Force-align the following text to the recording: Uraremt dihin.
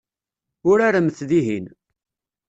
Uraremt 0.69 1.17
dihin. 1.29 1.65